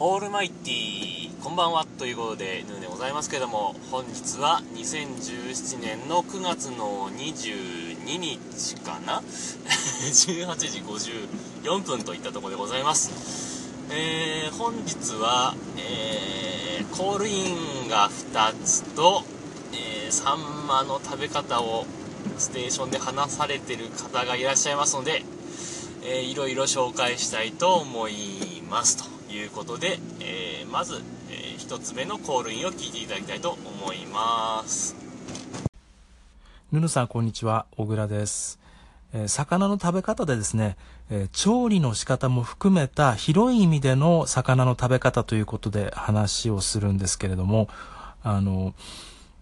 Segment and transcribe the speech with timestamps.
[0.00, 9.20] オールマイティーこんばんはということでヌーでございますけども本日は2017年の9月の22日かな？
[9.26, 13.72] 18時54分といったところでございます。
[13.90, 17.52] えー、本日は、えー、コールイ
[17.86, 19.24] ンが2つと、
[19.72, 21.86] えー、サンマの食べ方を
[22.38, 25.24] ステーションで話されてる方がいらっしゃいますので、
[26.04, 29.17] えー、いろいろ紹介したいと思いますと。
[29.30, 34.96] いうことで、えー、まず、えー、1つ目のコールインを聞いていただきたいと思います。
[36.72, 37.66] ぬぬさんこんにちは。
[37.76, 38.58] 小倉です、
[39.12, 40.76] えー、魚の食べ方でですね、
[41.10, 47.68] えー、調理の仕方も含めた広い意味での魚の食べ方ということで話をするんですけれども
[48.22, 48.74] あの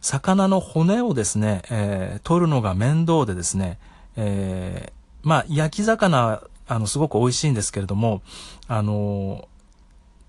[0.00, 3.78] 魚の骨をですね、えー、取るのが面倒でですね、
[4.16, 8.22] えー、まあ、焼き魚、あの、すごく美味しいんですけれども、
[8.66, 9.48] あの、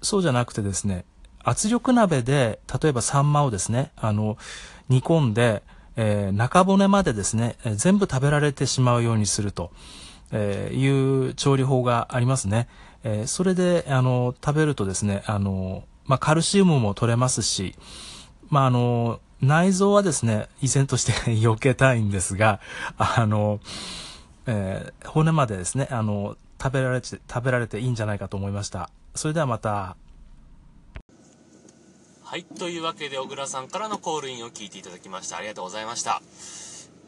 [0.02, 1.06] そうじゃなくてですね、
[1.44, 4.38] 圧力鍋で、例えばサンマをですね、あの、
[4.90, 5.64] 煮込んで、
[5.96, 9.72] えー、中骨までですね、えー、全部食べられてしまうようにすると、
[10.32, 12.68] えー、いう調理法がありますね。
[13.04, 17.76] え、それで、あの、食べるとですね、あの、まあ、カルシウムも取れますし、
[18.50, 22.60] まあ、あの、内臓はですね、依然として 避けたいんですが、
[22.98, 23.60] あの、
[24.46, 28.92] え、骨までですね、あの、食べられて、食べられていいんじゃないかと思いました。
[29.16, 29.96] それではまた。
[32.24, 35.38] はい、というわけで小倉さんからのコールインを聞いていただきました。
[35.38, 36.22] ありがとうございました。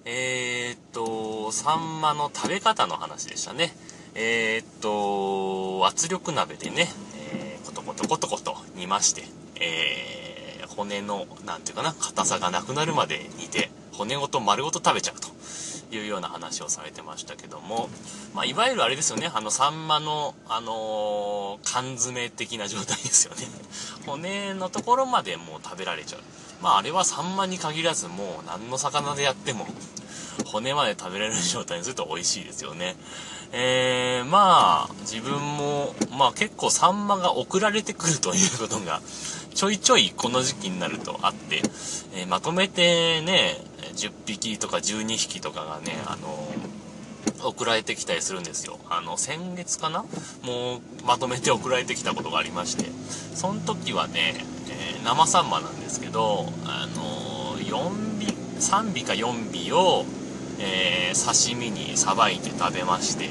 [0.05, 3.73] えー、っと、サンマの食べ方の話でしたね。
[4.15, 6.87] えー、っと、圧力鍋でね、
[7.31, 9.23] えー、コトコトコトコト煮まして、
[9.61, 15.29] えー、骨の、なんていうかな、硬さがなくなるまで煮て、骨ごと丸ごと食べちゃうと。
[15.95, 17.89] いうような話をされてましたけども、
[18.33, 23.47] まあ、いわゆるあれですよね、あの、サンマの、あのー、缶詰的な状態ですよね。
[24.05, 26.21] 骨のところまでもう食べられちゃう。
[26.61, 29.67] まあ、あれはサンマに限らず、もう何の魚でやっても、
[30.45, 32.95] 骨まで食べられる状態にすると美味しいですよね。
[33.52, 39.02] えー、まあ、自分も、まあ結構サンマが送られてくるということが、
[39.54, 41.61] ちょいちょいこの時期になるとあって、
[42.15, 43.58] えー、まとめてね、
[43.94, 46.48] 10匹とか12匹とかがね、あの
[47.44, 48.80] 送られてきたりするんですよ。
[48.89, 50.05] あの、先月かな？
[50.44, 52.86] もうまとめて送られてきたことがありまして、
[53.36, 57.89] その時はね、えー、生サンマなんですけど、あの4尾、
[58.60, 60.05] 3尾か4尾を、
[60.60, 63.30] えー、刺身にさばいて食べまして、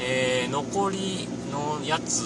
[0.00, 2.22] えー、残りのやつ、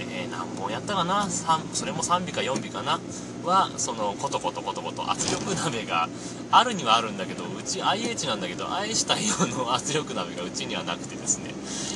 [0.00, 1.28] えー、何本やったかな？
[1.28, 2.98] それも3尾か4尾かな？
[3.44, 6.08] は、その、コトコトコトコト圧力鍋が
[6.50, 11.50] あるにはあるんだけど、うち IH なんだけど、愛した用の圧力鍋がうちにはなくてですね、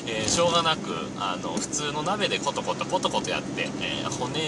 [0.07, 4.41] えー、しょうがなく、あの、普通の鍋でコトコトコトコトやって、えー、骨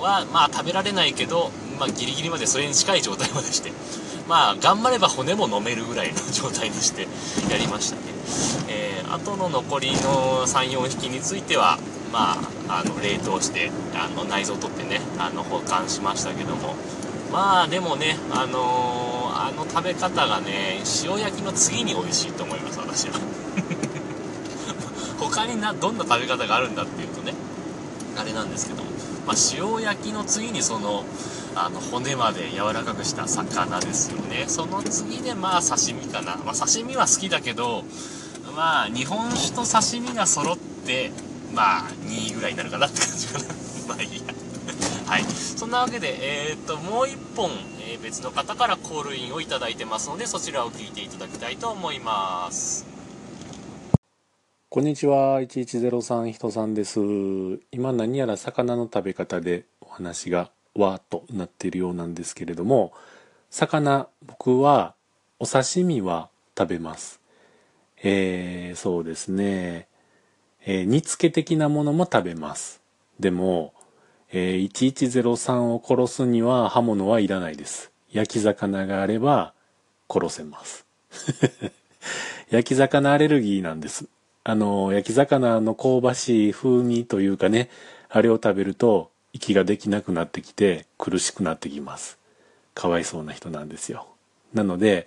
[0.00, 3.72] は、まあ食べられないけど、まあギリギリまでそれに近い状態までして、
[4.28, 7.08] まあ頑張れば骨も飲めるぐらいの状態にして
[7.50, 8.02] やりましたね。
[8.68, 11.78] えー、あとの残りの3、4匹については、
[12.12, 12.32] ま
[12.68, 16.74] あ、あの冷凍してあの内臓を取ってねあの保管しましたけども。
[17.32, 23.20] まあでもねあのー、あの食べ方がね塩焼きの次に美味しいと思います私は。
[25.20, 27.34] 他になどんな食べ方があるんだっていうとね
[28.16, 28.90] あれなんですけども、
[29.26, 31.04] まあ、塩焼きの次にその
[31.54, 34.44] あの骨まで柔らかくした魚ですよね。
[34.48, 37.84] その次でまあ刺身かな、まあ、刺身は好きだけど
[38.56, 41.12] まあ日本酒と刺身が揃って
[41.54, 43.44] まあ、2位ぐらいになるかなって感じかな。
[43.88, 44.22] まあいいや。
[45.06, 45.24] はい。
[45.24, 47.50] そんなわけで、えー、っと、もう1本、
[47.80, 52.86] えー、別の方からコールインをいいてますので、そちらを聞いていただきたいと思います。
[54.70, 57.00] こんにちは、1103人さんです。
[57.72, 62.92] 今何やら魚の食べ方でお話がわーっとなっているようなんですけれども、
[63.50, 64.94] 魚、僕は
[65.40, 67.20] お刺身は食べます。
[68.02, 69.87] えー、そうですね。
[70.64, 72.80] えー、煮付け的なものも食べます。
[73.20, 73.72] でも、
[74.30, 77.90] えー、1103を殺すには刃物はいらないです。
[78.12, 79.52] 焼き魚があれば
[80.08, 80.86] 殺せます。
[82.50, 84.06] 焼き魚アレルギーなんです。
[84.44, 87.68] あの、焼き魚の香ばしい風味というかね、
[88.08, 92.18] あれを食べると息ができなくなってきて苦しくなってきます。
[92.74, 94.06] かわいそうな人なんですよ。
[94.54, 95.06] なので、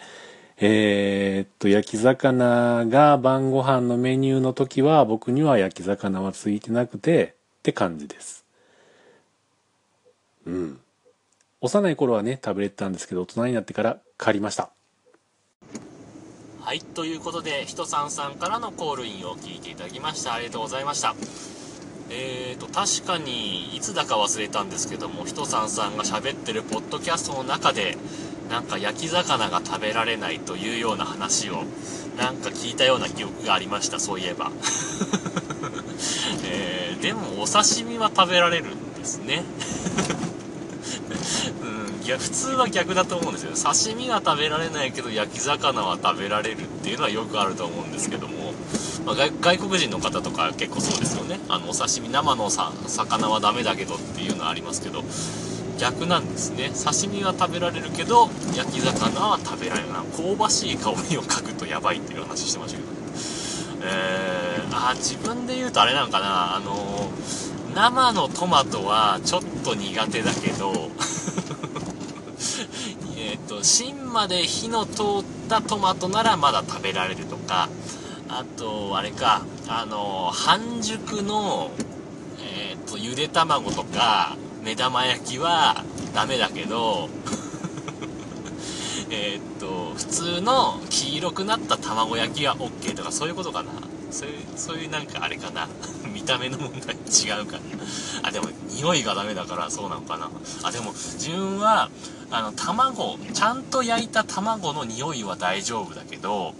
[0.63, 8.45] えー、っと、焼き魚が晩ご飯のメニューの時は僕には焼き魚はついてなくてって感じです。
[10.45, 10.79] うん。
[11.61, 14.69] 幼い頃はね、食べれてたんですけど、大人になってから借りました。
[16.59, 20.35] はい、ということで、ひとさんさんからのコールインを聞いていただきました。
[20.35, 21.15] ありがとうございました。
[22.11, 27.97] えーと、確かに、いつだか忘れたんですけども、ひとさんさんが喋ってるポッドキャストの中で、
[28.51, 31.63] なんか焼き魚が食べられないというような話を、
[32.17, 34.51] なんか聞いたような記憶がありました、そういえば。
[36.43, 39.45] えー、でもお刺身は食べられるんですね。
[41.63, 43.51] うん、いや、普通は逆だと思うんですよ。
[43.55, 48.53] 刺身は食べられないけど、焼き魚は食べられるっていうのはよくあると思うんですけども、
[49.05, 51.39] まあ、外国人の方とか結構そうですよね。
[51.47, 55.05] あの、お刺身、生のさ魚はダメだけどっていうのはありますけど、
[55.81, 56.69] 逆なんですね。
[56.69, 59.89] 刺身は食べられるけど、焼き魚は食べられない。
[60.15, 62.91] 香ばしい香りを嗅ぐとやばいっていう話してましたけど。
[63.83, 67.09] えー、あ、自分で言うとあれなのかな、あの
[67.73, 70.71] 生のトマトはちょっと苦手だけど
[73.17, 75.05] えっと、芯まで火の通っ
[75.49, 77.69] たトマトならまだ食べられるとか、
[78.29, 81.71] あと、あれか、あの、半熟の、
[82.39, 87.09] えっと、ゆで卵とか、目玉焼きはダメだけど、
[89.09, 93.71] えっと、普通の黄色くなった卵焼きは OK とかそういうことかな。
[94.11, 95.67] そういう、そういうなんかあれかな。
[96.13, 97.59] 見た目の問題違うかな。
[98.23, 100.29] あ、でも匂いがダメだからそうなのかな。
[100.63, 101.89] あ、でも自分は、
[102.29, 106.53] あの、卵、ちゃんと焼いた卵の匂いは大丈夫だけど、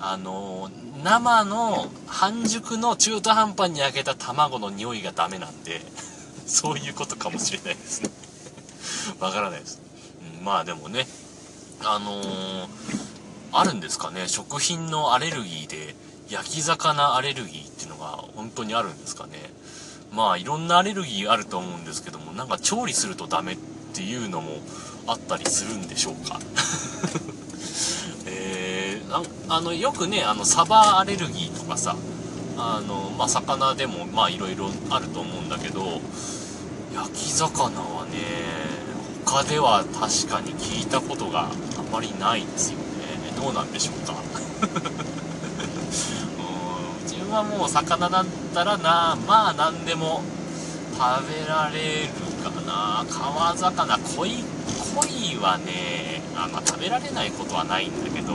[0.00, 0.70] あの、
[1.04, 5.80] 生の半熟の中途半端に焼けた卵の匂いがダメなんで、
[6.52, 8.10] そういうことかもしれないですね。
[9.20, 9.80] わからないです。
[10.38, 11.08] うん、まあでもね、
[11.82, 12.68] あのー、
[13.52, 15.96] あるんですかね、食品のアレルギーで、
[16.28, 19.50] 焼き魚アレルギーっていうのが本当にあるんですかね。
[20.12, 23.56] まあいろんなアレルギーあると思うんですけども、なんか調理するとダメっ
[23.94, 24.58] ていうのも
[25.06, 26.38] あったりするんでしょうか。
[28.26, 31.96] えー、あの、よくね、あの、サバアレルギーとかさ、
[32.58, 36.00] あの、まあ、魚でも、まあ、いろいろあると思うんだけど、
[36.94, 38.18] 焼き魚はね、
[39.24, 41.52] 他では確かに聞いたことがあ
[41.92, 42.84] まりないですよね。
[43.40, 44.14] どうなんでしょうか
[44.62, 44.66] う
[47.00, 47.32] ん自分。
[47.32, 50.22] はもう魚だったらなまあ何でも
[50.92, 52.08] 食べられる
[52.44, 54.44] かな川魚鯉
[54.94, 58.34] 鯉はねあ、まあ、食べられないことはないんだけど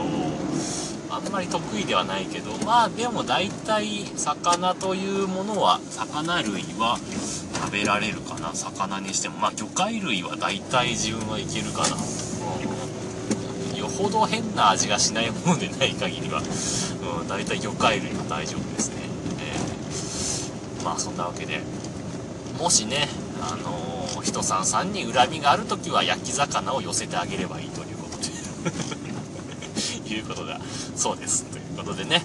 [1.10, 6.98] あんまり得意ではないけどまあでも大体魚というものは魚類は
[7.68, 8.54] 食べられるかな？
[8.54, 9.36] 魚にしても。
[9.36, 16.40] まあ魚介類は大体自分はいけるかな、うん、よほど変な味がしないものでない限りは。
[16.40, 19.02] うん、大体魚介類は大丈夫ですね。
[20.78, 21.60] えー、まあそんなわけで、
[22.58, 23.06] もしね、
[23.42, 28.28] あのー、人さんさんに恨みがある時は焼き魚を寄せてあげればいいということで。
[30.16, 30.58] いうことだ
[30.96, 31.44] そうです。
[31.44, 32.22] ということでね、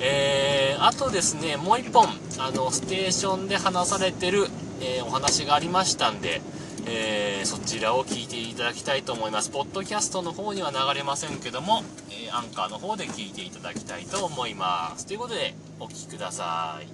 [0.00, 2.08] えー、あとですね、もう一本、
[2.38, 4.48] あの、ステーションで話されてる、
[4.80, 6.40] えー、お話がありましたんで、
[6.86, 9.50] えー、そちらを聞いていただきたいと思います。
[9.50, 15.06] ポッドキャストの方には流れませんけども、えー、アンカーの方で聞いていただきたいと思います。
[15.06, 16.86] ということで、お聴きください。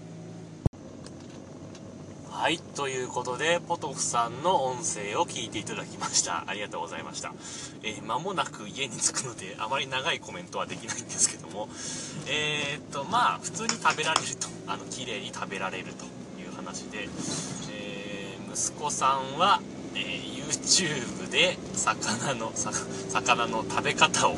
[2.31, 6.45] はい、ということで、ポトフさんの音声を聞いていただきました。
[6.47, 7.35] ありがとうございました。
[7.83, 11.69] えー、間もなく家に着くので、あまり長いコメントはできないんですけども、
[12.27, 16.05] えー、っと、まあ、普通に食べられると、あの、綺麗に食べられると
[16.65, 17.09] 話で、
[17.73, 19.61] えー、息子さんは、
[19.95, 24.37] えー、YouTube で魚の魚の食べ方を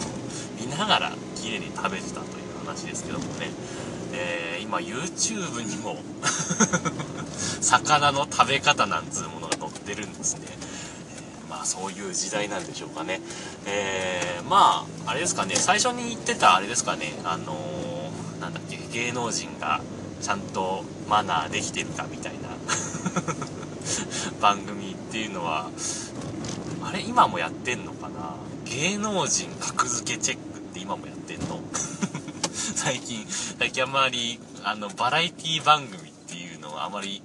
[0.60, 3.50] 見ながら綺麗に食べてたという話ですけどもね、
[4.12, 5.98] えー、今 YouTube にも
[7.60, 13.20] 魚の食べ方なんつうものが載ってるんですね、え、まあそういう時代なんでしょうかね。
[13.66, 15.56] えー、まああれですかね。
[15.56, 17.14] 最初に言ってたあれですかね。
[17.24, 19.80] あのー、なんだっけ芸能人が
[20.24, 22.48] ちゃんとマナーできてるかみたいな。
[24.40, 25.68] 番組っていうのは
[26.82, 28.36] あれ今もやってんのかな？
[28.64, 31.60] 芸能人格付けチェックって今もやってんの？
[32.52, 37.22] 最近最近あまりあのバラエティ番組っていうのをあまり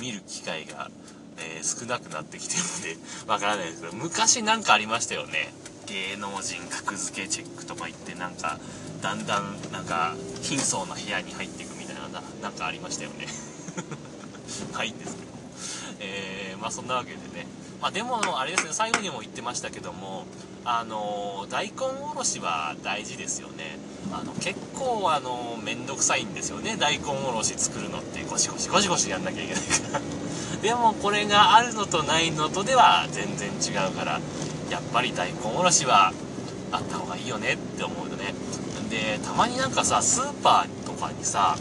[0.00, 0.90] 見る機会が、
[1.38, 2.96] えー、少なくなってきてるので
[3.32, 5.54] わからないですけど昔なんかありましたよね。
[5.86, 8.58] 芸能人格付けチェックとか言ってなんか
[9.02, 11.74] だんだんなんか貧相な部屋に入っていく
[12.12, 13.26] ななんかありましたよね
[14.72, 15.30] はいんですけど
[16.00, 17.46] えー、まあそんなわけでね。
[17.80, 20.24] まあでも、あれですね、最後にも言ってましたけども、
[20.64, 21.74] あの、大根
[22.12, 23.78] おろしは大事ですよね。
[24.12, 30.00] あの、結構、あの、めんどくさいんですよね、大根おろし作るのって、ゴシゴシゴシゴシやんなきゃいけないから。
[30.60, 34.20] でも、これがあるのとないのとでは全然違うから、
[34.70, 36.12] やっぱり大根おろしは
[36.72, 38.34] あった方がいいよねって思うよね。
[38.90, 41.56] で、たまになんかさ、スーパーとかにさ、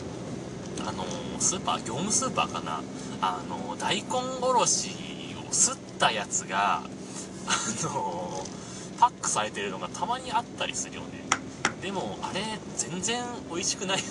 [0.85, 1.05] あの
[1.39, 2.81] スーパー業務スーパーかな。
[3.21, 4.09] あの大根
[4.41, 4.89] おろし
[5.49, 6.83] をすったやつがあ
[7.83, 8.43] の
[8.99, 11.07] パックされてるのがたまにあったりするよね。
[11.81, 12.41] でもあれ
[12.75, 14.09] 全然美味しくないよね。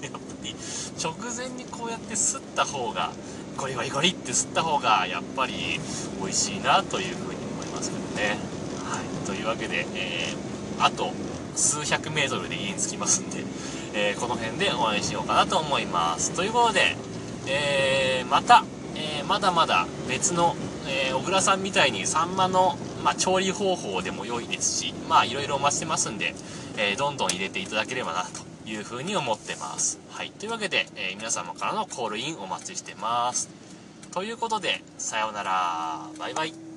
[0.02, 0.54] やっぱり
[1.02, 3.12] 直前にこうやってすった方が
[3.56, 5.80] ゴリゴリゴリってすった方がやっぱり
[6.20, 8.38] 美味しいなというふうに思いますけどね。
[8.88, 9.26] はい。
[9.26, 11.12] というわけで、えー、あと
[11.56, 13.44] 数百メートルで家に着きますんで、
[13.94, 16.96] えー、この辺でお会いしようかなと思いますということで、
[17.48, 18.64] えー、また、
[18.96, 20.56] えまだまだ別の、
[20.88, 26.34] え小倉さんみたいにサンマのまあ、調理方法でも良いですし、まあ、いろいろお待ちしてますんで、
[26.76, 29.98] え、どんどん入れていただければな、というふうに思ってます。
[30.10, 30.30] はい。
[30.30, 33.48] というわけで、え、皆様からのコールインお待ちしてます。
[34.12, 36.00] ということで、さようなら。
[36.18, 36.69] バイバイ。